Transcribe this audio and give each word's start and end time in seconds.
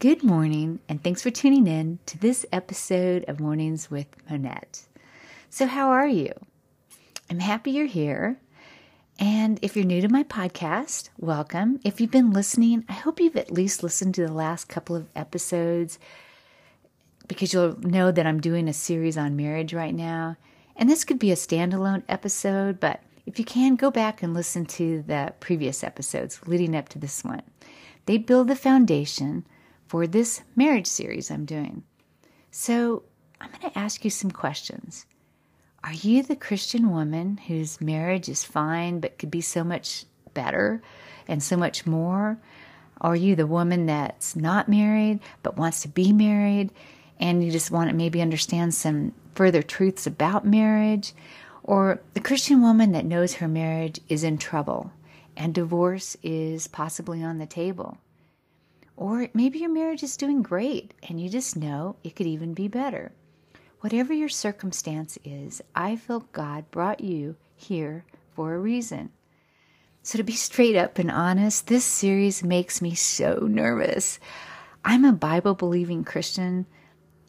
Good 0.00 0.22
morning, 0.22 0.78
and 0.88 1.02
thanks 1.02 1.22
for 1.22 1.30
tuning 1.30 1.66
in 1.66 1.98
to 2.06 2.16
this 2.16 2.46
episode 2.52 3.24
of 3.26 3.40
Mornings 3.40 3.90
with 3.90 4.06
Monette. 4.30 4.82
So, 5.50 5.66
how 5.66 5.88
are 5.88 6.06
you? 6.06 6.30
I'm 7.28 7.40
happy 7.40 7.72
you're 7.72 7.86
here. 7.86 8.38
And 9.18 9.58
if 9.60 9.74
you're 9.74 9.84
new 9.84 10.00
to 10.00 10.08
my 10.08 10.22
podcast, 10.22 11.08
welcome. 11.18 11.80
If 11.82 12.00
you've 12.00 12.12
been 12.12 12.30
listening, 12.30 12.84
I 12.88 12.92
hope 12.92 13.18
you've 13.18 13.34
at 13.34 13.50
least 13.50 13.82
listened 13.82 14.14
to 14.14 14.24
the 14.24 14.32
last 14.32 14.68
couple 14.68 14.94
of 14.94 15.08
episodes 15.16 15.98
because 17.26 17.52
you'll 17.52 17.76
know 17.80 18.12
that 18.12 18.24
I'm 18.24 18.40
doing 18.40 18.68
a 18.68 18.72
series 18.72 19.18
on 19.18 19.34
marriage 19.34 19.74
right 19.74 19.92
now. 19.92 20.36
And 20.76 20.88
this 20.88 21.02
could 21.02 21.18
be 21.18 21.32
a 21.32 21.34
standalone 21.34 22.04
episode, 22.08 22.78
but 22.78 23.02
if 23.26 23.36
you 23.36 23.44
can, 23.44 23.74
go 23.74 23.90
back 23.90 24.22
and 24.22 24.32
listen 24.32 24.64
to 24.66 25.02
the 25.02 25.34
previous 25.40 25.82
episodes 25.82 26.38
leading 26.46 26.76
up 26.76 26.88
to 26.90 27.00
this 27.00 27.24
one. 27.24 27.42
They 28.06 28.16
build 28.16 28.46
the 28.46 28.54
foundation 28.54 29.44
for 29.88 30.06
this 30.06 30.42
marriage 30.54 30.86
series 30.86 31.30
I'm 31.30 31.44
doing. 31.44 31.82
So 32.50 33.02
I'm 33.40 33.50
going 33.50 33.72
to 33.72 33.78
ask 33.78 34.04
you 34.04 34.10
some 34.10 34.30
questions. 34.30 35.06
Are 35.82 35.92
you 35.92 36.22
the 36.22 36.36
Christian 36.36 36.90
woman 36.90 37.38
whose 37.38 37.80
marriage 37.80 38.28
is 38.28 38.44
fine 38.44 39.00
but 39.00 39.18
could 39.18 39.30
be 39.30 39.40
so 39.40 39.64
much 39.64 40.04
better 40.34 40.82
and 41.26 41.42
so 41.42 41.56
much 41.56 41.86
more? 41.86 42.38
Are 43.00 43.16
you 43.16 43.34
the 43.34 43.46
woman 43.46 43.86
that's 43.86 44.36
not 44.36 44.68
married 44.68 45.20
but 45.42 45.56
wants 45.56 45.82
to 45.82 45.88
be 45.88 46.12
married 46.12 46.70
and 47.18 47.42
you 47.42 47.50
just 47.50 47.70
want 47.70 47.90
to 47.90 47.96
maybe 47.96 48.20
understand 48.20 48.74
some 48.74 49.12
further 49.34 49.62
truths 49.62 50.06
about 50.06 50.44
marriage? 50.44 51.14
Or 51.62 52.00
the 52.14 52.20
Christian 52.20 52.60
woman 52.60 52.92
that 52.92 53.04
knows 53.04 53.34
her 53.34 53.48
marriage 53.48 54.00
is 54.08 54.24
in 54.24 54.38
trouble 54.38 54.92
and 55.36 55.54
divorce 55.54 56.16
is 56.22 56.66
possibly 56.66 57.22
on 57.22 57.38
the 57.38 57.46
table? 57.46 57.98
Or 58.98 59.28
maybe 59.32 59.60
your 59.60 59.70
marriage 59.70 60.02
is 60.02 60.16
doing 60.16 60.42
great 60.42 60.92
and 61.08 61.20
you 61.20 61.28
just 61.28 61.56
know 61.56 61.94
it 62.02 62.16
could 62.16 62.26
even 62.26 62.52
be 62.52 62.66
better. 62.66 63.12
Whatever 63.78 64.12
your 64.12 64.28
circumstance 64.28 65.16
is, 65.24 65.62
I 65.72 65.94
feel 65.94 66.26
God 66.32 66.68
brought 66.72 67.00
you 67.00 67.36
here 67.54 68.04
for 68.34 68.54
a 68.54 68.58
reason. 68.58 69.10
So, 70.02 70.18
to 70.18 70.24
be 70.24 70.32
straight 70.32 70.74
up 70.74 70.98
and 70.98 71.12
honest, 71.12 71.68
this 71.68 71.84
series 71.84 72.42
makes 72.42 72.82
me 72.82 72.96
so 72.96 73.46
nervous. 73.48 74.18
I'm 74.84 75.04
a 75.04 75.12
Bible 75.12 75.54
believing 75.54 76.02
Christian, 76.02 76.66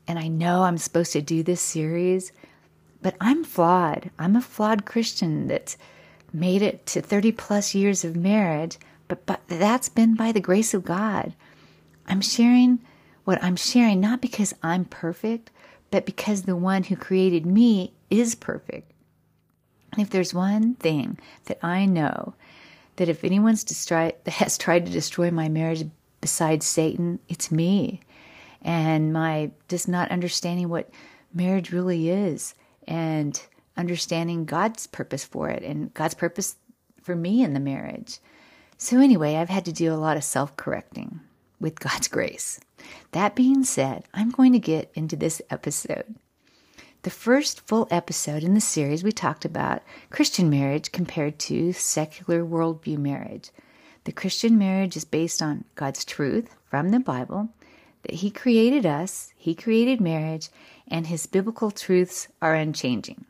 and 0.08 0.17
I 0.17 0.28
know 0.28 0.64
I'm 0.64 0.80
supposed 0.80 1.14
to 1.14 1.22
do 1.22 1.44
this 1.44 1.62
series, 1.62 2.31
but 3.00 3.16
I'm 3.22 3.44
flawed. 3.44 4.09
I'm 4.17 4.36
a 4.36 4.42
flawed 4.42 4.86
Christian 4.86 5.47
that's 5.47 5.78
made 6.34 6.64
it 6.64 6.88
to 6.88 7.02
30 7.02 7.31
plus 7.34 7.75
years 7.75 8.03
of 8.03 8.16
marriage, 8.16 8.80
but, 9.08 9.28
but 9.28 9.42
that's 9.47 9.90
been 9.90 10.16
by 10.16 10.31
the 10.31 10.40
grace 10.40 10.73
of 10.73 10.84
God. 10.84 11.36
I'm 12.09 12.21
sharing 12.21 12.79
what 13.23 13.43
I'm 13.43 13.55
sharing 13.55 13.99
not 13.99 14.21
because 14.21 14.55
I'm 14.63 14.85
perfect, 14.85 15.52
but 15.91 16.05
because 16.05 16.43
the 16.43 16.55
one 16.55 16.83
who 16.83 16.95
created 16.95 17.45
me 17.45 17.93
is 18.09 18.33
perfect. 18.33 18.91
And 19.93 20.01
if 20.01 20.09
there's 20.09 20.33
one 20.33 20.75
thing 20.75 21.19
that 21.45 21.59
I 21.63 21.85
know 21.85 22.33
that 22.95 23.09
if 23.09 23.23
anyone's 23.23 23.63
destroy, 23.63 24.13
that 24.23 24.33
has 24.33 24.57
tried 24.57 24.85
to 24.88 24.91
destroy 24.91 25.31
my 25.31 25.47
marriage 25.47 25.85
besides 26.21 26.66
Satan, 26.66 27.19
it's 27.29 27.51
me. 27.51 28.01
And 28.61 29.13
my 29.13 29.51
just 29.67 29.88
not 29.88 30.11
understanding 30.11 30.67
what 30.69 30.89
marriage 31.33 31.71
really 31.71 32.09
is 32.09 32.55
and 32.88 33.41
understanding 33.77 34.44
God's 34.44 34.88
purpose 34.88 35.23
for 35.23 35.49
it 35.49 35.63
and 35.63 35.94
God's 35.94 36.16
purpose 36.16 36.57
for 37.01 37.16
me 37.16 37.44
in 37.44 37.53
the 37.53 37.59
marriage. 37.59 38.19
So, 38.77 38.99
anyway, 38.99 39.35
I've 39.35 39.49
had 39.49 39.66
to 39.66 39.71
do 39.71 39.94
a 39.94 39.95
lot 39.95 40.17
of 40.17 40.23
self 40.23 40.57
correcting 40.57 41.21
with 41.59 41.80
God's 41.80 42.08
grace. 42.08 42.59
That 43.12 43.36
being 43.36 43.64
said, 43.64 44.06
I'm 44.14 44.30
going 44.31 44.53
to 44.53 44.59
get 44.59 44.92
into 44.96 45.16
this 45.16 45.42
episode. 45.50 46.16
The 47.03 47.09
first 47.09 47.62
full 47.68 47.88
episode 47.90 48.44
in 48.44 48.53
the 48.53 48.62
series, 48.62 49.03
we 49.03 49.12
talked 49.12 49.46
about 49.46 49.84
Christian 50.09 50.50
marriage 50.50 50.92
compared 50.92 51.40
to 51.40 51.72
secular 51.72 52.44
worldview 52.44 52.97
marriage. 52.97 53.52
The 54.03 54.12
Christian 54.12 54.58
marriage 54.58 54.97
is 54.97 55.06
based 55.06 55.42
on 55.42 55.64
God's 55.75 56.03
truth 56.03 56.56
from 56.70 56.90
the 56.90 57.00
Bible 57.00 57.50
that 58.03 58.16
He 58.16 58.31
created 58.31 58.86
us, 58.86 59.31
He 59.38 59.56
created 59.56 60.02
marriage, 60.02 60.50
and 60.88 61.08
His 61.08 61.26
biblical 61.26 61.72
truths 61.72 62.28
are 62.41 62.56
unchanging. 62.56 63.26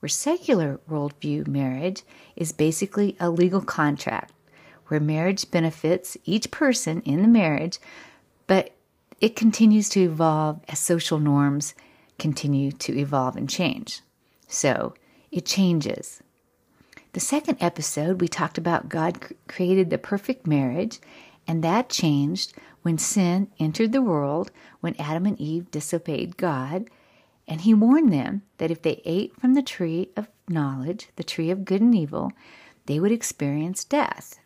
Where 0.00 0.08
secular 0.08 0.80
worldview 0.88 1.46
marriage 1.46 2.02
is 2.36 2.52
basically 2.52 3.16
a 3.20 3.30
legal 3.30 3.62
contract 3.62 4.32
where 4.94 5.00
marriage 5.00 5.50
benefits 5.50 6.16
each 6.24 6.52
person 6.52 7.02
in 7.02 7.20
the 7.20 7.26
marriage, 7.26 7.80
but 8.46 8.70
it 9.20 9.34
continues 9.34 9.88
to 9.88 10.02
evolve 10.02 10.60
as 10.68 10.78
social 10.78 11.18
norms 11.18 11.74
continue 12.16 12.70
to 12.70 12.96
evolve 12.96 13.34
and 13.34 13.50
change. 13.50 14.02
So 14.46 14.94
it 15.32 15.44
changes. 15.44 16.22
The 17.12 17.18
second 17.18 17.58
episode, 17.60 18.20
we 18.20 18.28
talked 18.28 18.56
about 18.56 18.88
God 18.88 19.18
created 19.48 19.90
the 19.90 19.98
perfect 19.98 20.46
marriage, 20.46 21.00
and 21.48 21.64
that 21.64 21.88
changed 21.88 22.52
when 22.82 22.96
sin 22.96 23.48
entered 23.58 23.90
the 23.90 24.00
world, 24.00 24.52
when 24.78 24.94
Adam 25.00 25.26
and 25.26 25.40
Eve 25.40 25.72
disobeyed 25.72 26.36
God, 26.36 26.88
and 27.48 27.62
He 27.62 27.74
warned 27.74 28.12
them 28.12 28.42
that 28.58 28.70
if 28.70 28.82
they 28.82 29.02
ate 29.04 29.34
from 29.40 29.54
the 29.54 29.62
tree 29.62 30.10
of 30.16 30.28
knowledge, 30.48 31.08
the 31.16 31.24
tree 31.24 31.50
of 31.50 31.64
good 31.64 31.80
and 31.80 31.96
evil, 31.96 32.30
they 32.86 33.00
would 33.00 33.10
experience 33.10 33.82
death. 33.82 34.38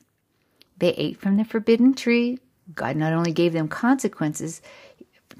They 0.78 0.90
ate 0.90 1.20
from 1.20 1.36
the 1.36 1.44
forbidden 1.44 1.94
tree. 1.94 2.38
God 2.74 2.96
not 2.96 3.12
only 3.12 3.32
gave 3.32 3.52
them 3.52 3.68
consequences, 3.68 4.60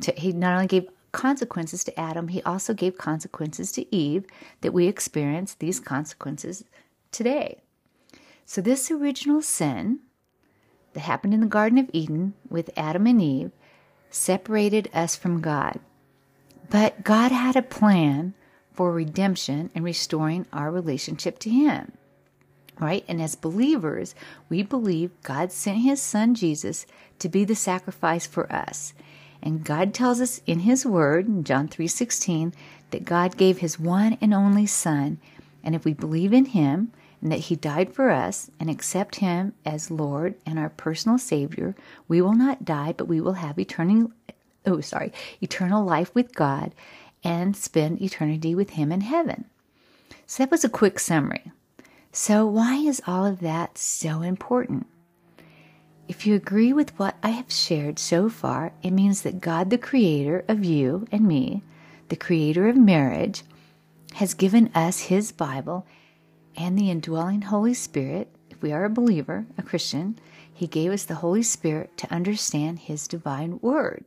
to, 0.01 0.13
He 0.13 0.33
not 0.33 0.55
only 0.55 0.67
gave 0.67 0.89
consequences 1.13 1.85
to 1.85 2.01
Adam, 2.01 2.29
He 2.29 2.43
also 2.43 2.75
gave 2.75 2.99
consequences 2.99 3.73
to 3.73 3.95
Eve 3.95 4.25
that 4.61 4.73
we 4.73 4.87
experience 4.87 5.55
these 5.55 5.81
consequences 5.81 6.65
today. 7.13 7.61
So, 8.45 8.61
this 8.61 8.91
original 8.91 9.43
sin 9.43 10.01
that 10.95 11.01
happened 11.01 11.35
in 11.35 11.41
the 11.41 11.47
Garden 11.47 11.79
of 11.79 11.91
Eden 11.93 12.35
with 12.49 12.71
Adam 12.77 13.07
and 13.07 13.21
Eve 13.21 13.53
separated 14.11 14.89
us 14.95 15.15
from 15.15 15.41
God. 15.41 15.81
But 16.71 17.05
God 17.05 17.31
had 17.31 17.57
a 17.57 17.63
plan 17.63 18.35
for 18.73 18.93
redemption 18.93 19.71
and 19.75 19.85
restoring 19.85 20.47
our 20.53 20.71
relationship 20.71 21.39
to 21.41 21.51
Him 21.51 21.93
right? 22.81 23.05
And 23.09 23.21
as 23.21 23.35
believers, 23.35 24.15
we 24.49 24.63
believe 24.63 25.11
God 25.23 25.53
sent 25.53 25.79
his 25.79 26.01
son 26.01 26.35
Jesus 26.35 26.87
to 27.19 27.29
be 27.29 27.45
the 27.45 27.55
sacrifice 27.55 28.27
for 28.27 28.51
us. 28.53 28.93
And 29.43 29.65
God 29.65 29.95
tells 29.95 30.21
us 30.21 30.41
in 30.47 30.61
his 30.61 30.85
word, 30.85 31.29
in 31.29 31.45
John 31.45 31.69
3:16, 31.69 32.53
that 32.91 33.05
God 33.05 33.37
gave 33.37 33.59
his 33.59 33.79
one 33.79 34.17
and 34.21 34.35
only 34.35 34.67
son, 34.67 35.19
and 35.63 35.75
if 35.75 35.85
we 35.85 35.93
believe 35.93 36.33
in 36.33 36.47
him 36.47 36.93
and 37.21 37.31
that 37.33 37.41
he 37.41 37.57
died 37.57 37.93
for 37.93 38.11
us 38.11 38.51
and 38.59 38.71
accept 38.71 39.17
him 39.17 39.53
as 39.65 39.91
Lord 39.91 40.35
and 40.47 40.59
our 40.59 40.71
personal 40.71 41.19
savior, 41.19 41.75
we 42.07 42.21
will 42.21 42.35
not 42.35 42.65
die, 42.65 42.95
but 42.97 43.09
we 43.09 43.21
will 43.21 43.35
have 43.35 43.59
eternal 43.59 44.13
oh 44.67 44.81
sorry, 44.81 45.13
eternal 45.41 45.85
life 45.85 46.15
with 46.15 46.35
God 46.35 46.75
and 47.25 47.57
spend 47.57 48.01
eternity 48.03 48.55
with 48.55 48.71
him 48.71 48.93
in 48.93 49.01
heaven. 49.01 49.47
So 50.27 50.43
that 50.43 50.51
was 50.51 50.65
a 50.65 50.69
quick 50.69 50.99
summary. 50.99 51.53
So, 52.21 52.47
why 52.47 52.79
is 52.79 53.01
all 53.07 53.25
of 53.25 53.39
that 53.41 53.79
so 53.79 54.23
important? 54.23 54.89
If 56.09 56.27
you 56.27 56.35
agree 56.35 56.73
with 56.73 56.99
what 56.99 57.17
I 57.23 57.29
have 57.29 57.53
shared 57.53 58.01
so 58.01 58.29
far, 58.29 58.73
it 58.83 58.91
means 58.91 59.23
that 59.23 59.41
God, 59.41 59.71
the 59.71 59.79
creator 59.79 60.45
of 60.49 60.65
you 60.65 61.07
and 61.13 61.29
me, 61.29 61.63
the 62.09 62.17
creator 62.17 62.69
of 62.69 62.77
marriage, 62.77 63.45
has 64.15 64.35
given 64.35 64.69
us 64.75 64.99
his 64.99 65.31
Bible 65.31 65.87
and 66.57 66.77
the 66.77 66.91
indwelling 66.91 67.43
Holy 67.43 67.73
Spirit. 67.73 68.35
If 68.51 68.61
we 68.61 68.73
are 68.73 68.85
a 68.85 68.91
believer, 68.91 69.47
a 69.57 69.63
Christian, 69.63 70.19
he 70.53 70.67
gave 70.67 70.91
us 70.91 71.05
the 71.05 71.23
Holy 71.23 71.45
Spirit 71.45 71.97
to 71.99 72.13
understand 72.13 72.81
his 72.81 73.07
divine 73.07 73.61
word. 73.63 74.05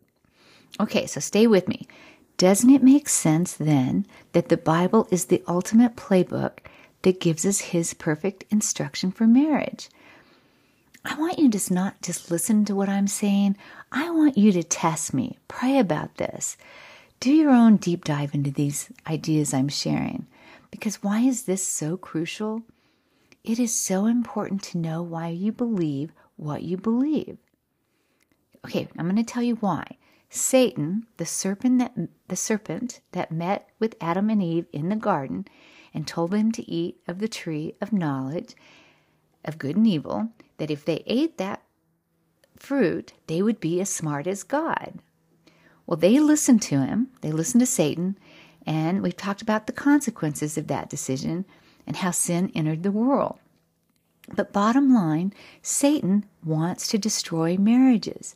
Okay, 0.82 1.06
so 1.06 1.22
stay 1.22 1.48
with 1.48 1.70
me. 1.70 1.88
Doesn't 2.36 2.72
it 2.72 2.84
make 2.84 3.08
sense 3.08 3.54
then 3.54 4.06
that 4.34 4.50
the 4.50 4.58
Bible 4.58 5.08
is 5.12 5.26
the 5.26 5.44
ultimate 5.48 5.96
playbook 5.96 6.58
that 7.04 7.20
gives 7.20 7.46
us 7.46 7.60
His 7.60 7.94
perfect 7.94 8.46
instruction 8.50 9.12
for 9.12 9.28
marriage. 9.28 9.90
I 11.04 11.16
want 11.20 11.40
you 11.40 11.50
to 11.50 11.74
not 11.74 12.02
just 12.02 12.30
listen 12.30 12.64
to 12.66 12.76
what 12.76 12.90
I'm 12.90 13.08
saying. 13.08 13.58
I 13.92 14.12
want 14.12 14.38
you 14.38 14.52
to 14.52 14.64
test 14.64 15.14
me. 15.14 15.40
Pray 15.48 15.80
about 15.80 16.16
this. 16.16 16.58
Do 17.20 17.32
your 17.34 17.52
own 17.52 17.78
deep 17.78 18.04
dive 18.04 18.36
into 18.36 18.52
these 18.52 18.92
ideas 19.08 19.54
I'm 19.54 19.70
sharing. 19.70 20.28
Because 20.70 21.04
why 21.04 21.22
is 21.22 21.44
this 21.44 21.66
so 21.66 21.98
crucial? 21.98 22.64
It 23.44 23.60
is 23.60 23.74
so 23.74 24.06
important 24.06 24.62
to 24.64 24.78
know 24.78 25.02
why 25.02 25.30
you 25.30 25.52
believe 25.52 26.12
what 26.36 26.64
you 26.64 26.78
believe. 26.78 27.38
Okay, 28.66 28.88
I'm 28.98 29.06
going 29.06 29.16
to 29.16 29.24
tell 29.24 29.44
you 29.44 29.56
why. 29.56 29.98
Satan, 30.30 31.08
the 31.18 31.26
serpent 31.26 31.80
that 31.80 31.94
the 32.28 32.36
serpent 32.36 33.02
that 33.12 33.32
met 33.32 33.70
with 33.80 33.96
Adam 34.00 34.30
and 34.30 34.42
Eve 34.42 34.66
in 34.72 34.90
the 34.90 34.96
garden, 34.96 35.46
and 35.94 36.08
told 36.08 36.32
them 36.32 36.52
to 36.52 36.70
eat 36.70 36.98
of 37.08 37.20
the 37.20 37.28
tree 37.28 37.76
of 37.82 37.92
knowledge 37.94 38.56
of 39.44 39.58
good 39.58 39.76
and 39.76 39.88
evil, 39.88 40.30
that 40.58 40.72
if 40.72 40.86
they 40.86 41.04
ate 41.08 41.38
that 41.38 41.64
fruit, 42.56 43.14
they 43.28 43.42
would 43.42 43.60
be 43.60 43.82
as 43.82 43.90
smart 43.90 44.28
as 44.28 44.44
God. 44.44 45.00
Well, 45.86 45.98
they 45.98 46.20
listened 46.20 46.62
to 46.64 46.82
him, 46.82 47.10
they 47.22 47.32
listened 47.32 47.62
to 47.62 47.66
Satan, 47.66 48.18
and 48.66 49.02
we've 49.02 49.18
talked 49.18 49.42
about 49.42 49.66
the 49.66 49.74
consequences 49.74 50.58
of 50.58 50.68
that 50.68 50.90
decision 50.90 51.46
and 51.88 51.98
how 51.98 52.12
sin 52.12 52.52
entered 52.54 52.84
the 52.84 52.92
world. 52.92 53.40
But 54.34 54.54
bottom 54.54 54.94
line, 54.94 55.34
Satan 55.62 56.26
wants 56.46 56.88
to 56.90 56.98
destroy 56.98 57.58
marriages. 57.58 58.36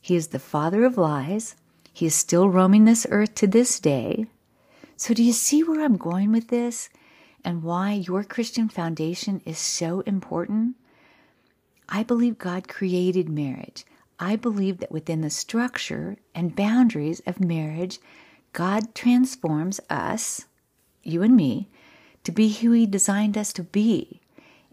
He 0.00 0.16
is 0.16 0.28
the 0.28 0.38
father 0.38 0.84
of 0.84 0.96
lies. 0.96 1.56
He 1.92 2.06
is 2.06 2.14
still 2.14 2.48
roaming 2.48 2.86
this 2.86 3.06
earth 3.10 3.34
to 3.36 3.46
this 3.46 3.78
day. 3.78 4.26
So, 5.00 5.14
do 5.14 5.22
you 5.22 5.32
see 5.32 5.62
where 5.62 5.80
I'm 5.80 5.96
going 5.96 6.30
with 6.30 6.48
this 6.48 6.90
and 7.42 7.62
why 7.62 7.92
your 7.94 8.22
Christian 8.22 8.68
foundation 8.68 9.40
is 9.46 9.56
so 9.56 10.00
important? 10.00 10.76
I 11.88 12.02
believe 12.02 12.36
God 12.36 12.68
created 12.68 13.26
marriage. 13.26 13.86
I 14.18 14.36
believe 14.36 14.76
that 14.80 14.92
within 14.92 15.22
the 15.22 15.30
structure 15.30 16.18
and 16.34 16.54
boundaries 16.54 17.22
of 17.24 17.40
marriage, 17.40 17.98
God 18.52 18.94
transforms 18.94 19.80
us, 19.88 20.44
you 21.02 21.22
and 21.22 21.34
me, 21.34 21.70
to 22.24 22.30
be 22.30 22.52
who 22.52 22.72
He 22.72 22.84
designed 22.84 23.38
us 23.38 23.54
to 23.54 23.62
be. 23.62 24.20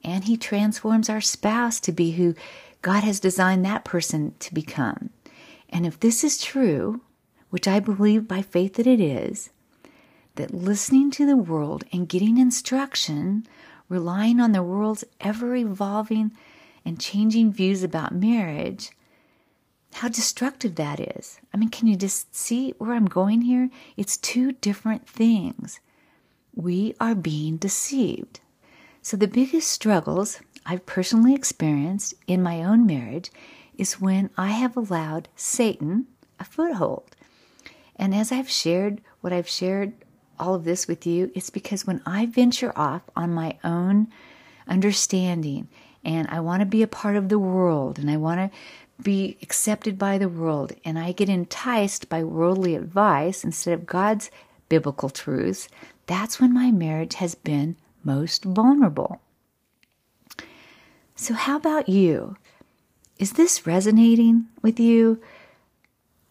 And 0.04 0.26
He 0.26 0.36
transforms 0.36 1.10
our 1.10 1.22
spouse 1.22 1.80
to 1.80 1.94
be 1.94 2.12
who 2.12 2.36
God 2.82 3.06
has 3.06 3.22
designed 3.22 3.64
that 3.64 3.86
person 3.86 4.36
to 4.40 4.54
become. 4.54 5.12
And 5.70 5.86
if 5.86 5.98
this 5.98 6.26
is 6.26 6.38
true, 6.38 7.00
which 7.50 7.66
I 7.66 7.80
believe 7.80 8.28
by 8.28 8.42
faith 8.42 8.74
that 8.74 8.88
it 8.88 9.00
is, 9.00 9.52
that 10.38 10.54
listening 10.54 11.12
to 11.12 11.26
the 11.26 11.38
world 11.38 11.84
and 11.92 12.10
getting 12.10 12.38
instruction, 12.38 13.46
relying 13.90 14.40
on 14.40 14.54
the 14.54 14.64
world's 14.64 15.04
ever 15.20 15.56
evolving 15.56 16.32
and 16.86 17.00
changing 17.00 17.52
views 17.52 17.84
about 17.84 18.16
marriage, 18.16 18.92
how 19.94 20.08
destructive 20.08 20.76
that 20.76 21.00
is. 21.00 21.40
I 21.54 21.58
mean, 21.58 21.70
can 21.70 21.88
you 21.88 21.96
just 21.96 22.36
see 22.36 22.74
where 22.78 22.94
I'm 22.94 23.06
going 23.06 23.42
here? 23.42 23.70
It's 23.96 24.18
two 24.18 24.54
different 24.54 25.08
things. 25.08 25.80
We 26.56 26.96
are 27.00 27.16
being 27.16 27.58
deceived. 27.58 28.40
So, 29.02 29.16
the 29.16 29.28
biggest 29.28 29.70
struggles 29.70 30.40
I've 30.66 30.86
personally 30.86 31.34
experienced 31.34 32.14
in 32.28 32.44
my 32.44 32.64
own 32.64 32.86
marriage 32.86 33.32
is 33.78 34.02
when 34.02 34.30
I 34.38 34.48
have 34.48 34.76
allowed 34.76 35.30
Satan 35.36 36.08
a 36.40 36.44
foothold. 36.44 37.16
And 37.96 38.14
as 38.14 38.32
I've 38.32 38.50
shared 38.50 39.02
what 39.22 39.34
I've 39.34 39.48
shared, 39.48 39.94
all 40.40 40.56
of 40.56 40.64
this 40.64 40.88
with 40.88 41.06
you, 41.06 41.32
it's 41.36 41.50
because 41.50 41.86
when 41.86 42.02
I 42.06 42.26
venture 42.26 42.74
off 42.76 43.04
on 43.16 43.34
my 43.34 43.58
own 43.64 44.08
understanding 44.68 45.68
and 46.04 46.28
I 46.30 46.40
want 46.40 46.62
to 46.62 46.66
be 46.66 46.84
a 46.84 46.88
part 46.88 47.16
of 47.16 47.30
the 47.30 47.40
world 47.40 48.00
and 48.00 48.10
I 48.10 48.18
want 48.18 48.40
to 48.40 48.58
be 49.02 49.38
accepted 49.42 49.98
by 49.98 50.18
the 50.18 50.30
world 50.30 50.74
and 50.84 50.98
I 50.98 51.12
get 51.12 51.30
enticed 51.30 52.10
by 52.10 52.24
worldly 52.24 52.76
advice 52.76 53.44
instead 53.44 53.74
of 53.74 53.86
God's 53.86 54.32
biblical 54.70 55.10
truths, 55.10 55.68
that's 56.08 56.40
when 56.40 56.54
my 56.54 56.72
marriage 56.72 57.16
has 57.16 57.36
been 57.36 57.76
most 58.04 58.44
vulnerable. 58.44 59.22
So, 61.16 61.34
how 61.34 61.58
about 61.58 61.90
you? 61.90 62.38
Is 63.18 63.34
this 63.34 63.66
resonating 63.66 64.46
with 64.62 64.80
you? 64.80 65.20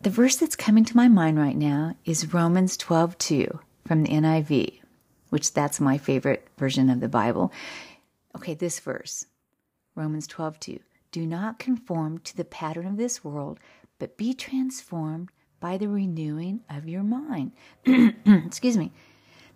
The 0.01 0.11
verse 0.11 0.37
that's 0.37 0.57
coming 0.57 0.85
to 0.85 0.97
my 0.97 1.09
mind 1.09 1.39
right 1.39 1.57
now 1.57 1.97
is 2.05 2.33
Romans 2.33 2.77
12:2 2.77 3.59
from 3.87 4.03
the 4.03 4.11
NIV, 4.11 4.81
which 5.31 5.53
that's 5.53 5.81
my 5.81 5.99
favorite 5.99 6.49
version 6.59 6.91
of 6.91 7.01
the 7.01 7.09
Bible. 7.09 7.53
Okay, 8.35 8.55
this 8.55 8.81
verse. 8.81 9.27
Romans 9.95 10.27
12:2. 10.27 10.81
Do 11.11 11.27
not 11.27 11.59
conform 11.59 12.19
to 12.19 12.37
the 12.37 12.45
pattern 12.45 12.87
of 12.87 12.97
this 12.97 13.25
world, 13.25 13.59
but 13.99 14.19
be 14.19 14.35
transformed 14.35 15.31
by 15.61 15.79
the 15.79 15.89
renewing 15.89 16.61
of 16.69 16.89
your 16.89 17.03
mind. 17.03 17.53
Excuse 18.27 18.77
me. 18.77 18.93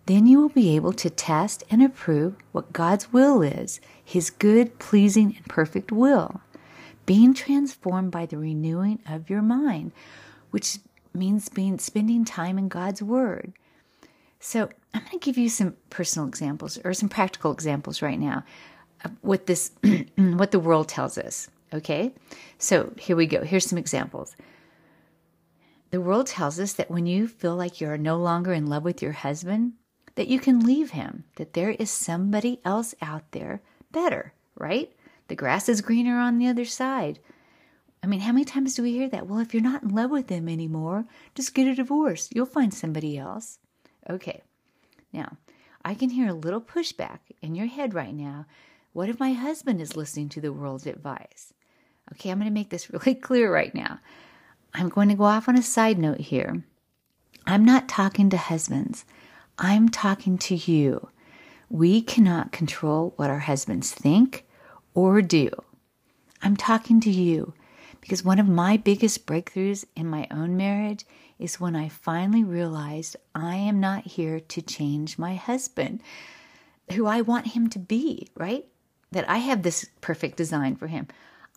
Then 0.07 0.25
you 0.25 0.41
will 0.41 0.49
be 0.49 0.75
able 0.75 0.93
to 0.93 1.09
test 1.09 1.63
and 1.69 1.83
approve 1.83 2.35
what 2.51 2.73
God's 2.73 3.13
will 3.13 3.41
is, 3.43 3.79
his 4.03 4.31
good, 4.31 4.79
pleasing, 4.79 5.35
and 5.37 5.45
perfect 5.45 5.91
will. 5.91 6.41
Being 7.05 7.33
transformed 7.33 8.11
by 8.11 8.25
the 8.25 8.37
renewing 8.37 8.99
of 9.07 9.29
your 9.29 9.41
mind, 9.43 9.91
which 10.49 10.79
means 11.13 11.49
being 11.49 11.77
spending 11.77 12.25
time 12.25 12.57
in 12.57 12.67
God's 12.67 13.03
word. 13.03 13.53
So, 14.41 14.69
I'm 14.93 15.01
going 15.01 15.19
to 15.19 15.19
give 15.19 15.37
you 15.37 15.47
some 15.47 15.77
personal 15.89 16.27
examples 16.27 16.77
or 16.83 16.93
some 16.93 17.07
practical 17.07 17.53
examples 17.53 18.01
right 18.01 18.19
now 18.19 18.43
what 19.21 19.45
this 19.45 19.71
what 20.15 20.51
the 20.51 20.59
world 20.59 20.87
tells 20.89 21.17
us 21.17 21.49
okay? 21.73 22.13
So 22.57 22.93
here 22.97 23.15
we 23.15 23.25
go. 23.27 23.43
Here's 23.43 23.65
some 23.65 23.77
examples. 23.77 24.35
The 25.91 26.01
world 26.01 26.27
tells 26.27 26.59
us 26.59 26.73
that 26.73 26.91
when 26.91 27.05
you 27.05 27.27
feel 27.27 27.55
like 27.55 27.81
you're 27.81 27.97
no 27.97 28.17
longer 28.17 28.53
in 28.53 28.67
love 28.67 28.83
with 28.83 29.01
your 29.01 29.11
husband 29.11 29.73
that 30.15 30.27
you 30.27 30.39
can 30.39 30.59
leave 30.59 30.91
him 30.91 31.23
that 31.35 31.53
there 31.53 31.71
is 31.71 31.89
somebody 31.89 32.59
else 32.65 32.93
out 33.01 33.31
there 33.31 33.61
better 33.91 34.33
right? 34.55 34.91
The 35.27 35.35
grass 35.35 35.69
is 35.69 35.81
greener 35.81 36.17
on 36.17 36.37
the 36.37 36.47
other 36.47 36.65
side. 36.65 37.19
I 38.03 38.07
mean 38.07 38.21
how 38.21 38.33
many 38.33 38.45
times 38.45 38.75
do 38.75 38.83
we 38.83 38.91
hear 38.91 39.09
that? 39.09 39.27
Well 39.27 39.39
if 39.39 39.53
you're 39.53 39.63
not 39.63 39.83
in 39.83 39.89
love 39.89 40.11
with 40.11 40.29
him 40.29 40.47
anymore 40.47 41.05
just 41.35 41.53
get 41.53 41.67
a 41.67 41.75
divorce. 41.75 42.29
You'll 42.33 42.45
find 42.45 42.73
somebody 42.73 43.17
else 43.17 43.59
okay 44.09 44.41
now 45.13 45.37
i 45.83 45.93
can 45.93 46.09
hear 46.09 46.29
a 46.29 46.33
little 46.33 46.61
pushback 46.61 47.19
in 47.41 47.55
your 47.55 47.67
head 47.67 47.93
right 47.93 48.13
now 48.13 48.45
what 48.93 49.07
if 49.07 49.19
my 49.19 49.31
husband 49.31 49.81
is 49.81 49.95
listening 49.95 50.27
to 50.29 50.41
the 50.41 50.51
world's 50.51 50.85
advice? 50.85 51.53
Okay, 52.11 52.29
I'm 52.29 52.39
going 52.39 52.49
to 52.49 52.53
make 52.53 52.69
this 52.69 52.89
really 52.91 53.15
clear 53.15 53.51
right 53.53 53.73
now. 53.73 53.99
I'm 54.73 54.89
going 54.89 55.09
to 55.09 55.15
go 55.15 55.23
off 55.23 55.47
on 55.47 55.57
a 55.57 55.63
side 55.63 55.97
note 55.97 56.19
here. 56.19 56.63
I'm 57.45 57.65
not 57.65 57.89
talking 57.89 58.29
to 58.29 58.37
husbands, 58.37 59.05
I'm 59.57 59.89
talking 59.89 60.37
to 60.39 60.55
you. 60.55 61.09
We 61.69 62.01
cannot 62.01 62.51
control 62.51 63.13
what 63.15 63.29
our 63.29 63.39
husbands 63.39 63.91
think 63.91 64.45
or 64.93 65.21
do. 65.21 65.49
I'm 66.41 66.57
talking 66.57 66.99
to 67.01 67.09
you 67.09 67.53
because 68.01 68.23
one 68.23 68.39
of 68.39 68.47
my 68.47 68.77
biggest 68.77 69.25
breakthroughs 69.25 69.85
in 69.95 70.07
my 70.07 70.27
own 70.29 70.57
marriage 70.57 71.05
is 71.39 71.59
when 71.59 71.75
I 71.75 71.87
finally 71.87 72.43
realized 72.43 73.15
I 73.33 73.55
am 73.55 73.79
not 73.79 74.05
here 74.05 74.39
to 74.39 74.61
change 74.61 75.17
my 75.17 75.35
husband, 75.35 76.01
who 76.91 77.05
I 77.05 77.21
want 77.21 77.47
him 77.47 77.69
to 77.69 77.79
be, 77.79 78.27
right? 78.35 78.65
that 79.11 79.29
I 79.29 79.37
have 79.37 79.63
this 79.63 79.85
perfect 79.99 80.37
design 80.37 80.75
for 80.75 80.87
him. 80.87 81.07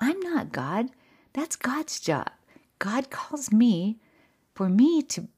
I'm 0.00 0.19
not 0.21 0.52
God. 0.52 0.90
That's 1.33 1.57
God's 1.57 2.00
job. 2.00 2.30
God 2.78 3.11
calls 3.11 3.52
me 3.52 3.99
for 4.54 4.69
me 4.69 5.02
to, 5.02 5.28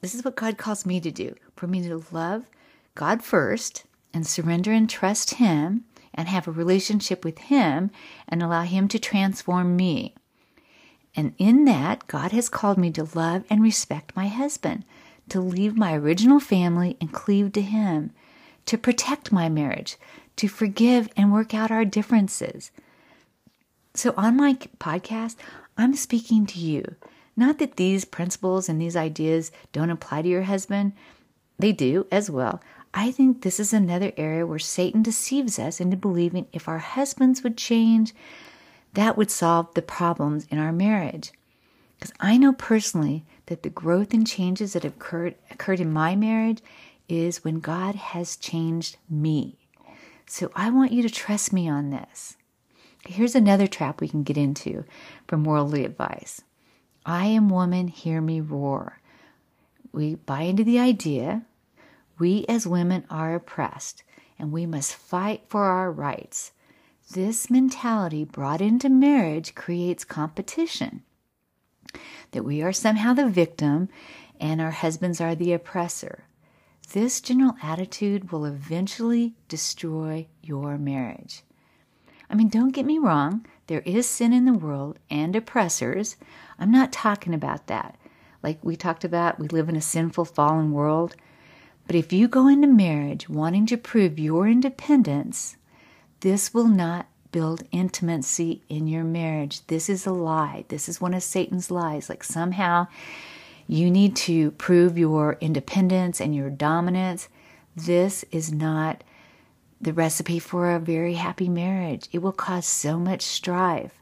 this 0.00 0.14
is 0.14 0.24
what 0.24 0.36
God 0.36 0.58
calls 0.58 0.86
me 0.86 1.00
to 1.00 1.10
do 1.10 1.34
for 1.56 1.66
me 1.66 1.82
to 1.82 2.04
love 2.12 2.44
God 2.94 3.22
first 3.22 3.84
and 4.12 4.26
surrender 4.26 4.72
and 4.72 4.88
trust 4.88 5.34
Him 5.34 5.84
and 6.14 6.28
have 6.28 6.46
a 6.46 6.52
relationship 6.52 7.24
with 7.24 7.38
Him 7.38 7.90
and 8.28 8.42
allow 8.42 8.62
Him 8.62 8.88
to 8.88 8.98
transform 8.98 9.76
me. 9.76 10.14
And 11.16 11.34
in 11.38 11.64
that, 11.64 12.06
God 12.06 12.32
has 12.32 12.50
called 12.50 12.76
me 12.76 12.90
to 12.92 13.08
love 13.14 13.44
and 13.48 13.62
respect 13.62 14.14
my 14.14 14.28
husband, 14.28 14.84
to 15.30 15.40
leave 15.40 15.76
my 15.76 15.94
original 15.94 16.38
family 16.38 16.96
and 17.00 17.12
cleave 17.12 17.52
to 17.52 17.62
Him, 17.62 18.10
to 18.66 18.76
protect 18.76 19.32
my 19.32 19.48
marriage, 19.48 19.96
to 20.36 20.46
forgive 20.46 21.08
and 21.16 21.32
work 21.32 21.54
out 21.54 21.70
our 21.70 21.86
differences. 21.86 22.70
So, 23.94 24.12
on 24.16 24.36
my 24.36 24.54
podcast, 24.78 25.36
I'm 25.78 25.96
speaking 25.96 26.44
to 26.46 26.58
you. 26.58 26.96
Not 27.34 27.58
that 27.58 27.76
these 27.76 28.04
principles 28.04 28.68
and 28.68 28.80
these 28.80 28.96
ideas 28.96 29.50
don't 29.72 29.90
apply 29.90 30.22
to 30.22 30.28
your 30.28 30.42
husband, 30.42 30.92
they 31.58 31.72
do 31.72 32.06
as 32.12 32.30
well. 32.30 32.60
I 32.92 33.10
think 33.10 33.42
this 33.42 33.60
is 33.60 33.72
another 33.72 34.12
area 34.16 34.46
where 34.46 34.58
Satan 34.58 35.02
deceives 35.02 35.58
us 35.58 35.80
into 35.80 35.96
believing 35.96 36.46
if 36.52 36.68
our 36.68 36.78
husbands 36.78 37.42
would 37.42 37.56
change, 37.56 38.14
that 38.96 39.16
would 39.16 39.30
solve 39.30 39.72
the 39.74 39.82
problems 39.82 40.46
in 40.50 40.58
our 40.58 40.72
marriage. 40.72 41.30
Because 41.98 42.14
I 42.18 42.38
know 42.38 42.54
personally 42.54 43.24
that 43.46 43.62
the 43.62 43.68
growth 43.70 44.14
and 44.14 44.26
changes 44.26 44.72
that 44.72 44.84
have 44.84 44.94
occurred, 44.94 45.34
occurred 45.50 45.80
in 45.80 45.92
my 45.92 46.16
marriage 46.16 46.60
is 47.06 47.44
when 47.44 47.60
God 47.60 47.94
has 47.94 48.36
changed 48.36 48.96
me. 49.08 49.58
So 50.26 50.50
I 50.56 50.70
want 50.70 50.92
you 50.92 51.02
to 51.02 51.10
trust 51.10 51.52
me 51.52 51.68
on 51.68 51.90
this. 51.90 52.36
Here's 53.06 53.34
another 53.34 53.66
trap 53.66 54.00
we 54.00 54.08
can 54.08 54.22
get 54.22 54.38
into 54.38 54.84
from 55.28 55.44
worldly 55.44 55.84
advice 55.84 56.42
I 57.04 57.26
am 57.26 57.50
woman, 57.50 57.88
hear 57.88 58.20
me 58.20 58.40
roar. 58.40 58.98
We 59.92 60.14
buy 60.14 60.42
into 60.42 60.64
the 60.64 60.78
idea 60.78 61.42
we 62.18 62.46
as 62.48 62.66
women 62.66 63.04
are 63.10 63.34
oppressed 63.34 64.02
and 64.38 64.52
we 64.52 64.64
must 64.64 64.94
fight 64.94 65.42
for 65.48 65.64
our 65.64 65.92
rights. 65.92 66.52
This 67.12 67.48
mentality 67.48 68.24
brought 68.24 68.60
into 68.60 68.88
marriage 68.88 69.54
creates 69.54 70.04
competition. 70.04 71.02
That 72.32 72.44
we 72.44 72.62
are 72.62 72.72
somehow 72.72 73.14
the 73.14 73.28
victim 73.28 73.88
and 74.40 74.60
our 74.60 74.72
husbands 74.72 75.20
are 75.20 75.36
the 75.36 75.52
oppressor. 75.52 76.24
This 76.92 77.20
general 77.20 77.54
attitude 77.62 78.32
will 78.32 78.44
eventually 78.44 79.34
destroy 79.48 80.26
your 80.42 80.78
marriage. 80.78 81.42
I 82.28 82.34
mean, 82.34 82.48
don't 82.48 82.74
get 82.74 82.84
me 82.84 82.98
wrong, 82.98 83.46
there 83.68 83.82
is 83.82 84.08
sin 84.08 84.32
in 84.32 84.44
the 84.44 84.52
world 84.52 84.98
and 85.08 85.36
oppressors. 85.36 86.16
I'm 86.58 86.72
not 86.72 86.92
talking 86.92 87.34
about 87.34 87.68
that. 87.68 87.96
Like 88.42 88.58
we 88.62 88.76
talked 88.76 89.04
about, 89.04 89.38
we 89.38 89.46
live 89.46 89.68
in 89.68 89.76
a 89.76 89.80
sinful, 89.80 90.24
fallen 90.24 90.72
world. 90.72 91.14
But 91.86 91.94
if 91.94 92.12
you 92.12 92.26
go 92.26 92.48
into 92.48 92.66
marriage 92.66 93.28
wanting 93.28 93.66
to 93.66 93.76
prove 93.76 94.18
your 94.18 94.48
independence, 94.48 95.56
this 96.26 96.52
will 96.52 96.66
not 96.66 97.06
build 97.30 97.62
intimacy 97.70 98.60
in 98.68 98.88
your 98.88 99.04
marriage. 99.04 99.64
This 99.68 99.88
is 99.88 100.06
a 100.06 100.10
lie. 100.10 100.64
This 100.66 100.88
is 100.88 101.00
one 101.00 101.14
of 101.14 101.22
Satan's 101.22 101.70
lies. 101.70 102.08
Like 102.08 102.24
somehow 102.24 102.88
you 103.68 103.92
need 103.92 104.16
to 104.16 104.50
prove 104.50 104.98
your 104.98 105.38
independence 105.40 106.20
and 106.20 106.34
your 106.34 106.50
dominance. 106.50 107.28
This 107.76 108.24
is 108.32 108.52
not 108.52 109.04
the 109.80 109.92
recipe 109.92 110.40
for 110.40 110.74
a 110.74 110.80
very 110.80 111.14
happy 111.14 111.48
marriage. 111.48 112.08
It 112.10 112.22
will 112.22 112.32
cause 112.32 112.66
so 112.66 112.98
much 112.98 113.22
strife. 113.22 113.94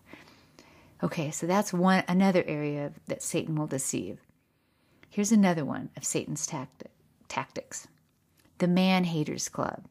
Okay, 1.03 1.31
so 1.31 1.47
that's 1.47 1.75
one 1.75 2.05
another 2.09 2.43
area 2.47 2.95
that 3.07 3.23
Satan 3.23 3.55
will 3.55 3.67
deceive. 3.67 4.19
Here's 5.11 5.31
another 5.31 5.67
one 5.67 5.91
of 5.95 6.07
Satan's 6.07 6.47
tactic, 6.47 6.91
tactics. 7.29 7.87
The 8.57 8.67
man 8.67 9.05
haters 9.05 9.51
club 9.51 9.85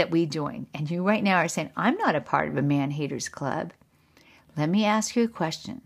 that 0.00 0.10
we 0.10 0.24
join. 0.24 0.66
And 0.72 0.90
you 0.90 1.06
right 1.06 1.22
now 1.22 1.36
are 1.36 1.48
saying, 1.48 1.72
I'm 1.76 1.98
not 1.98 2.16
a 2.16 2.22
part 2.22 2.48
of 2.48 2.56
a 2.56 2.62
man 2.62 2.92
haters 2.92 3.28
club. 3.28 3.74
Let 4.56 4.70
me 4.70 4.82
ask 4.82 5.14
you 5.14 5.24
a 5.24 5.28
question. 5.28 5.82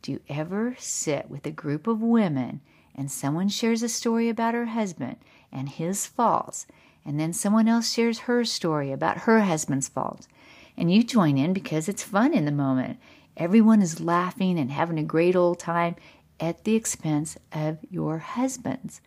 Do 0.00 0.12
you 0.12 0.20
ever 0.30 0.74
sit 0.78 1.28
with 1.28 1.44
a 1.44 1.50
group 1.50 1.86
of 1.86 2.00
women 2.00 2.62
and 2.94 3.10
someone 3.10 3.50
shares 3.50 3.82
a 3.82 3.88
story 3.90 4.30
about 4.30 4.54
her 4.54 4.64
husband 4.64 5.16
and 5.52 5.68
his 5.68 6.06
faults, 6.06 6.66
and 7.04 7.20
then 7.20 7.34
someone 7.34 7.68
else 7.68 7.92
shares 7.92 8.20
her 8.20 8.46
story 8.46 8.92
about 8.92 9.18
her 9.18 9.40
husband's 9.40 9.90
faults, 9.90 10.26
and 10.74 10.90
you 10.90 11.02
join 11.02 11.36
in 11.36 11.52
because 11.52 11.86
it's 11.86 12.02
fun 12.02 12.32
in 12.32 12.46
the 12.46 12.52
moment? 12.52 12.98
Everyone 13.36 13.82
is 13.82 14.00
laughing 14.00 14.58
and 14.58 14.70
having 14.70 14.98
a 14.98 15.02
great 15.02 15.36
old 15.36 15.58
time 15.58 15.96
at 16.40 16.64
the 16.64 16.76
expense 16.76 17.36
of 17.52 17.76
your 17.90 18.20
husband's. 18.20 19.02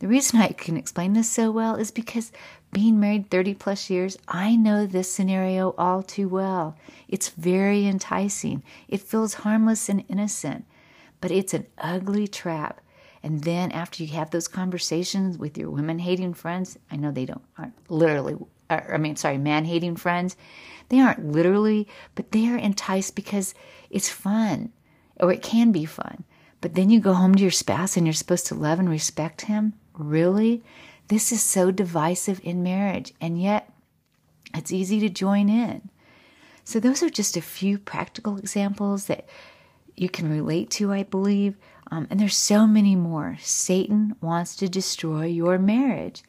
The 0.00 0.08
reason 0.08 0.40
I 0.40 0.48
can 0.48 0.76
explain 0.76 1.14
this 1.14 1.28
so 1.28 1.50
well 1.50 1.74
is 1.74 1.90
because 1.90 2.30
being 2.72 3.00
married 3.00 3.30
30 3.30 3.54
plus 3.54 3.90
years, 3.90 4.16
I 4.28 4.54
know 4.54 4.86
this 4.86 5.10
scenario 5.10 5.74
all 5.76 6.04
too 6.04 6.28
well. 6.28 6.76
It's 7.08 7.30
very 7.30 7.86
enticing. 7.86 8.62
It 8.86 9.00
feels 9.00 9.34
harmless 9.34 9.88
and 9.88 10.04
innocent, 10.08 10.66
but 11.20 11.32
it's 11.32 11.52
an 11.52 11.66
ugly 11.78 12.28
trap. 12.28 12.80
And 13.24 13.42
then 13.42 13.72
after 13.72 14.04
you 14.04 14.10
have 14.14 14.30
those 14.30 14.46
conversations 14.46 15.36
with 15.36 15.58
your 15.58 15.70
women 15.70 15.98
hating 15.98 16.34
friends, 16.34 16.78
I 16.90 16.96
know 16.96 17.10
they 17.10 17.24
don't 17.24 17.42
aren't 17.56 17.74
literally 17.90 18.36
er, 18.70 18.90
I 18.92 18.98
mean 18.98 19.16
sorry, 19.16 19.38
man 19.38 19.64
hating 19.64 19.96
friends, 19.96 20.36
they 20.90 21.00
aren't 21.00 21.32
literally, 21.32 21.88
but 22.14 22.30
they 22.30 22.46
are 22.48 22.56
enticed 22.56 23.16
because 23.16 23.52
it's 23.90 24.08
fun 24.08 24.72
or 25.18 25.32
it 25.32 25.42
can 25.42 25.72
be 25.72 25.84
fun. 25.84 26.22
But 26.60 26.74
then 26.74 26.90
you 26.90 27.00
go 27.00 27.14
home 27.14 27.34
to 27.34 27.42
your 27.42 27.50
spouse 27.50 27.96
and 27.96 28.06
you're 28.06 28.14
supposed 28.14 28.46
to 28.48 28.54
love 28.54 28.78
and 28.78 28.88
respect 28.88 29.42
him 29.42 29.74
Really? 29.98 30.62
This 31.08 31.32
is 31.32 31.42
so 31.42 31.70
divisive 31.70 32.40
in 32.42 32.62
marriage, 32.62 33.12
and 33.20 33.40
yet 33.40 33.72
it's 34.54 34.72
easy 34.72 35.00
to 35.00 35.08
join 35.08 35.48
in. 35.48 35.90
So, 36.64 36.78
those 36.78 37.02
are 37.02 37.10
just 37.10 37.36
a 37.36 37.42
few 37.42 37.78
practical 37.78 38.36
examples 38.36 39.06
that 39.06 39.26
you 39.96 40.08
can 40.08 40.30
relate 40.30 40.70
to, 40.72 40.92
I 40.92 41.02
believe. 41.02 41.56
Um, 41.90 42.06
and 42.10 42.20
there's 42.20 42.36
so 42.36 42.66
many 42.66 42.94
more. 42.94 43.38
Satan 43.40 44.14
wants 44.20 44.54
to 44.56 44.68
destroy 44.68 45.24
your 45.26 45.58
marriage. 45.58 46.22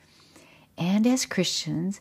And 0.78 1.06
as 1.06 1.26
Christians, 1.26 2.00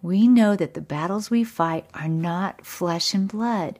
we 0.00 0.26
know 0.26 0.56
that 0.56 0.74
the 0.74 0.80
battles 0.80 1.30
we 1.30 1.44
fight 1.44 1.86
are 1.92 2.08
not 2.08 2.64
flesh 2.64 3.12
and 3.12 3.28
blood. 3.28 3.78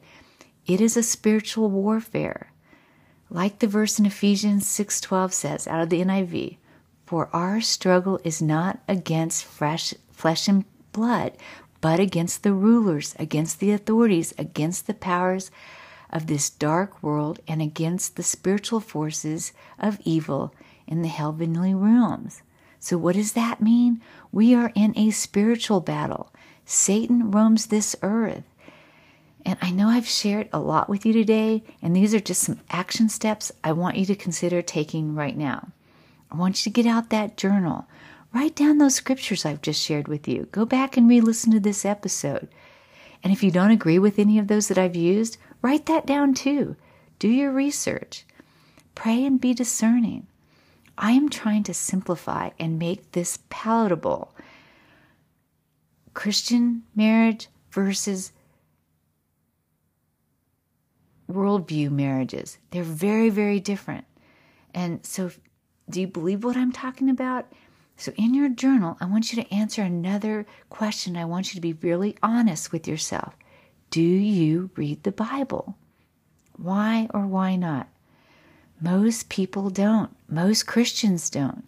It 0.67 0.79
is 0.79 0.95
a 0.95 1.03
spiritual 1.03 1.71
warfare. 1.71 2.51
Like 3.29 3.59
the 3.59 3.67
verse 3.67 3.99
in 3.99 4.05
Ephesians 4.05 4.67
6:12 4.67 5.33
says 5.33 5.67
out 5.67 5.81
of 5.81 5.89
the 5.89 6.01
NIV, 6.01 6.57
for 7.07 7.29
our 7.33 7.61
struggle 7.61 8.19
is 8.25 8.41
not 8.41 8.79
against 8.85 9.45
fresh, 9.45 9.93
flesh 10.11 10.49
and 10.49 10.65
blood, 10.91 11.31
but 11.79 12.01
against 12.01 12.43
the 12.43 12.51
rulers, 12.51 13.15
against 13.17 13.61
the 13.61 13.71
authorities, 13.71 14.33
against 14.37 14.87
the 14.87 14.93
powers 14.93 15.49
of 16.09 16.27
this 16.27 16.49
dark 16.49 17.01
world, 17.01 17.39
and 17.47 17.61
against 17.61 18.17
the 18.17 18.23
spiritual 18.23 18.81
forces 18.81 19.53
of 19.79 20.01
evil 20.03 20.53
in 20.85 21.01
the 21.01 21.07
heavenly 21.07 21.73
realms. 21.73 22.41
So, 22.77 22.97
what 22.97 23.15
does 23.15 23.31
that 23.33 23.61
mean? 23.61 24.01
We 24.33 24.53
are 24.53 24.73
in 24.75 24.93
a 24.97 25.11
spiritual 25.11 25.79
battle. 25.79 26.33
Satan 26.65 27.31
roams 27.31 27.67
this 27.67 27.95
earth. 28.01 28.43
And 29.45 29.57
I 29.61 29.71
know 29.71 29.87
I've 29.87 30.07
shared 30.07 30.49
a 30.51 30.59
lot 30.59 30.89
with 30.89 31.05
you 31.05 31.13
today, 31.13 31.63
and 31.81 31.95
these 31.95 32.13
are 32.13 32.19
just 32.19 32.43
some 32.43 32.59
action 32.69 33.07
steps 33.07 33.49
I 33.63 33.71
want 33.71 33.95
you 33.95 34.05
to 34.07 34.15
consider 34.15 34.61
taking 34.61 35.15
right 35.15 35.37
now. 35.37 35.69
I 36.31 36.35
want 36.35 36.59
you 36.65 36.71
to 36.71 36.81
get 36.81 36.89
out 36.89 37.09
that 37.09 37.37
journal. 37.37 37.87
Write 38.33 38.55
down 38.55 38.77
those 38.77 38.95
scriptures 38.95 39.45
I've 39.45 39.61
just 39.61 39.81
shared 39.81 40.07
with 40.07 40.27
you. 40.27 40.47
Go 40.51 40.65
back 40.65 40.97
and 40.97 41.07
re 41.07 41.21
listen 41.21 41.51
to 41.53 41.59
this 41.59 41.85
episode. 41.85 42.49
And 43.23 43.33
if 43.33 43.41
you 43.43 43.51
don't 43.51 43.71
agree 43.71 43.99
with 43.99 44.19
any 44.19 44.37
of 44.37 44.47
those 44.47 44.67
that 44.67 44.77
I've 44.77 44.95
used, 44.95 45.37
write 45.61 45.85
that 45.87 46.05
down 46.05 46.33
too. 46.33 46.75
Do 47.19 47.27
your 47.27 47.51
research. 47.51 48.25
Pray 48.95 49.25
and 49.25 49.39
be 49.41 49.53
discerning. 49.53 50.27
I 50.97 51.11
am 51.11 51.29
trying 51.29 51.63
to 51.63 51.73
simplify 51.73 52.49
and 52.59 52.79
make 52.79 53.11
this 53.11 53.39
palatable. 53.49 54.33
Christian 56.13 56.83
marriage 56.95 57.47
versus 57.71 58.31
worldview 61.31 61.91
marriages. 61.91 62.57
They're 62.71 62.83
very, 62.83 63.29
very 63.29 63.59
different. 63.59 64.05
And 64.73 65.05
so 65.05 65.31
do 65.89 66.01
you 66.01 66.07
believe 66.07 66.43
what 66.43 66.57
I'm 66.57 66.71
talking 66.71 67.09
about? 67.09 67.51
So, 67.95 68.11
in 68.15 68.33
your 68.33 68.49
journal, 68.49 68.97
I 68.99 69.05
want 69.05 69.31
you 69.31 69.41
to 69.41 69.53
answer 69.53 69.81
another 69.81 70.45
question. 70.69 71.17
I 71.17 71.25
want 71.25 71.47
you 71.47 71.55
to 71.55 71.61
be 71.61 71.73
really 71.73 72.15
honest 72.21 72.71
with 72.71 72.87
yourself. 72.87 73.35
Do 73.89 74.01
you 74.01 74.69
read 74.75 75.03
the 75.03 75.11
Bible? 75.11 75.77
Why 76.57 77.07
or 77.13 77.25
why 77.25 77.55
not? 77.55 77.87
Most 78.81 79.29
people 79.29 79.69
don't. 79.69 80.15
Most 80.29 80.67
Christians 80.67 81.29
don't. 81.29 81.67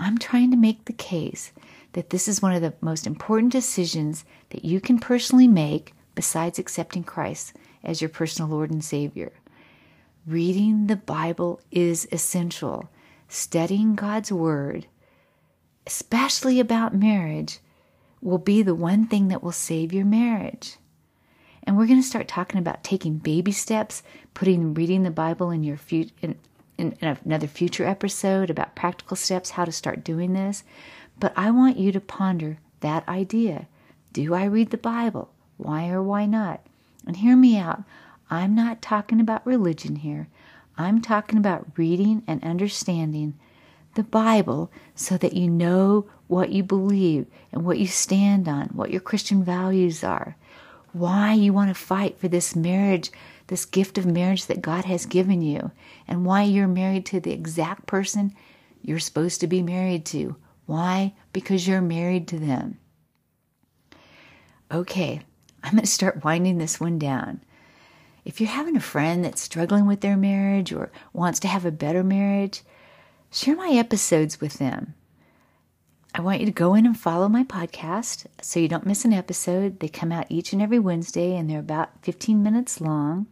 I'm 0.00 0.16
trying 0.16 0.50
to 0.50 0.56
make 0.56 0.84
the 0.84 0.92
case 0.92 1.52
that 1.92 2.10
this 2.10 2.28
is 2.28 2.40
one 2.40 2.54
of 2.54 2.62
the 2.62 2.74
most 2.80 3.06
important 3.06 3.52
decisions 3.52 4.24
that 4.50 4.64
you 4.64 4.80
can 4.80 4.98
personally 4.98 5.48
make 5.48 5.94
besides 6.14 6.58
accepting 6.58 7.04
Christ 7.04 7.52
as 7.82 8.00
your 8.00 8.08
personal 8.08 8.50
Lord 8.50 8.70
and 8.70 8.84
Savior. 8.84 9.32
Reading 10.26 10.86
the 10.86 10.96
Bible 10.96 11.60
is 11.70 12.08
essential 12.10 12.88
studying 13.28 13.94
God's 13.94 14.32
Word, 14.32 14.86
especially 15.86 16.60
about 16.60 16.94
marriage, 16.94 17.58
will 18.20 18.38
be 18.38 18.62
the 18.62 18.74
one 18.74 19.06
thing 19.06 19.28
that 19.28 19.42
will 19.42 19.52
save 19.52 19.92
your 19.92 20.04
marriage. 20.04 20.76
And 21.62 21.76
we're 21.76 21.86
going 21.86 22.00
to 22.00 22.06
start 22.06 22.28
talking 22.28 22.58
about 22.58 22.84
taking 22.84 23.18
baby 23.18 23.52
steps, 23.52 24.02
putting 24.34 24.74
reading 24.74 25.02
the 25.02 25.10
Bible 25.10 25.50
in 25.50 25.64
your 25.64 25.76
future. 25.76 26.14
In, 26.22 26.36
in, 26.76 26.96
in 27.00 27.16
another 27.24 27.46
future 27.46 27.84
episode 27.84 28.50
about 28.50 28.74
practical 28.74 29.16
steps, 29.16 29.50
how 29.50 29.64
to 29.64 29.72
start 29.72 30.04
doing 30.04 30.32
this. 30.32 30.64
But 31.18 31.32
I 31.36 31.50
want 31.50 31.76
you 31.76 31.92
to 31.92 32.00
ponder 32.00 32.58
that 32.80 33.08
idea. 33.08 33.68
Do 34.12 34.34
I 34.34 34.44
read 34.44 34.70
the 34.70 34.76
Bible? 34.76 35.30
Why 35.56 35.88
or 35.88 36.02
why 36.02 36.26
not? 36.26 36.66
And 37.06 37.16
hear 37.16 37.36
me 37.36 37.56
out. 37.56 37.84
I'm 38.30 38.54
not 38.54 38.82
talking 38.82 39.20
about 39.20 39.46
religion 39.46 39.96
here. 39.96 40.28
I'm 40.76 41.00
talking 41.00 41.38
about 41.38 41.66
reading 41.76 42.22
and 42.26 42.42
understanding 42.42 43.38
the 43.94 44.02
Bible 44.02 44.70
so 44.94 45.16
that 45.16 45.34
you 45.34 45.48
know 45.48 46.06
what 46.26 46.50
you 46.50 46.62
believe 46.62 47.26
and 47.52 47.64
what 47.64 47.78
you 47.78 47.86
stand 47.86 48.48
on, 48.48 48.68
what 48.68 48.90
your 48.90 49.00
Christian 49.00 49.44
values 49.44 50.02
are, 50.02 50.36
why 50.92 51.32
you 51.32 51.52
want 51.52 51.68
to 51.68 51.74
fight 51.74 52.18
for 52.18 52.28
this 52.28 52.56
marriage, 52.56 53.10
this 53.46 53.64
gift 53.64 53.98
of 53.98 54.06
marriage 54.06 54.46
that 54.46 54.62
God 54.62 54.84
has 54.84 55.06
given 55.06 55.42
you, 55.42 55.70
and 56.08 56.24
why 56.24 56.42
you're 56.42 56.68
married 56.68 57.06
to 57.06 57.20
the 57.20 57.32
exact 57.32 57.86
person 57.86 58.34
you're 58.82 58.98
supposed 58.98 59.40
to 59.40 59.46
be 59.46 59.62
married 59.62 60.04
to. 60.06 60.36
Why? 60.66 61.14
Because 61.32 61.68
you're 61.68 61.80
married 61.80 62.26
to 62.28 62.38
them. 62.38 62.78
Okay, 64.72 65.20
I'm 65.62 65.72
going 65.72 65.82
to 65.82 65.86
start 65.86 66.24
winding 66.24 66.58
this 66.58 66.80
one 66.80 66.98
down. 66.98 67.40
If 68.24 68.40
you're 68.40 68.50
having 68.50 68.76
a 68.76 68.80
friend 68.80 69.24
that's 69.24 69.42
struggling 69.42 69.86
with 69.86 70.00
their 70.00 70.16
marriage 70.16 70.72
or 70.72 70.90
wants 71.12 71.40
to 71.40 71.48
have 71.48 71.66
a 71.66 71.70
better 71.70 72.02
marriage, 72.02 72.62
share 73.30 73.56
my 73.56 73.70
episodes 73.70 74.40
with 74.40 74.54
them. 74.54 74.94
I 76.14 76.20
want 76.20 76.40
you 76.40 76.46
to 76.46 76.52
go 76.52 76.74
in 76.74 76.86
and 76.86 76.98
follow 76.98 77.28
my 77.28 77.42
podcast 77.44 78.26
so 78.40 78.60
you 78.60 78.68
don't 78.68 78.86
miss 78.86 79.04
an 79.04 79.12
episode. 79.12 79.80
They 79.80 79.88
come 79.88 80.12
out 80.12 80.26
each 80.30 80.52
and 80.52 80.62
every 80.62 80.78
Wednesday 80.78 81.36
and 81.36 81.50
they're 81.50 81.58
about 81.58 81.90
15 82.02 82.42
minutes 82.42 82.80
long. 82.80 83.26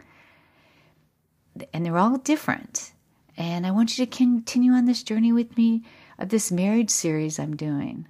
And 1.73 1.87
they're 1.87 1.99
all 1.99 2.19
different. 2.19 2.93
And 3.37 3.67
I 3.67 3.71
want 3.71 3.97
you 3.97 4.05
to 4.05 4.11
continue 4.11 4.73
on 4.73 4.85
this 4.85 5.03
journey 5.03 5.33
with 5.33 5.57
me 5.57 5.85
of 6.19 6.29
this 6.29 6.53
marriage 6.53 6.91
series 6.91 7.39
I'm 7.39 7.57
doing. 7.57 8.09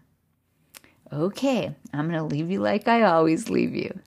Okay, 1.12 1.74
I'm 1.92 2.08
going 2.08 2.18
to 2.18 2.24
leave 2.24 2.50
you 2.50 2.60
like 2.60 2.88
I 2.88 3.02
always 3.02 3.50
leave 3.50 3.74
you. 3.74 4.00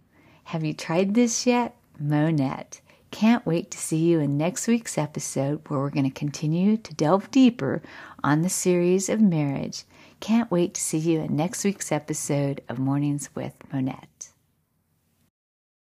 Have 0.45 0.63
you 0.63 0.73
tried 0.73 1.13
this 1.13 1.45
yet? 1.45 1.75
Monette. 1.99 2.81
Can't 3.11 3.45
wait 3.45 3.71
to 3.71 3.77
see 3.77 3.97
you 3.97 4.19
in 4.19 4.37
next 4.37 4.67
week's 4.67 4.97
episode 4.97 5.61
where 5.67 5.79
we're 5.79 5.89
going 5.89 6.09
to 6.09 6.19
continue 6.19 6.75
to 6.77 6.93
delve 6.93 7.31
deeper 7.31 7.81
on 8.23 8.41
the 8.41 8.49
series 8.49 9.07
of 9.07 9.21
marriage. 9.21 9.83
Can't 10.19 10.51
wait 10.51 10.73
to 10.73 10.81
see 10.81 10.97
you 10.97 11.21
in 11.21 11.35
next 11.35 11.63
week's 11.63 11.91
episode 11.91 12.61
of 12.67 12.79
Mornings 12.79 13.29
with 13.35 13.53
Monette. 13.71 14.14